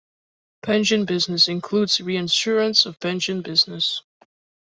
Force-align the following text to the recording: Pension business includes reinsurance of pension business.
Pension 0.63 1.05
business 1.05 1.47
includes 1.47 1.99
reinsurance 2.01 2.87
of 2.87 2.99
pension 2.99 3.43
business. 3.43 4.01